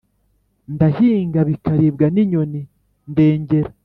[0.73, 2.61] ndahinga bikaribwa ni nyoni
[3.11, 3.71] ndengera